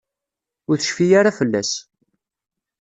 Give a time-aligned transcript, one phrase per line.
[0.69, 1.71] Ur tecfi ara fell-as.